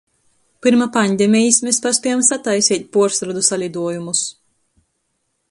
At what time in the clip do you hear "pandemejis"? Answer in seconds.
0.95-1.59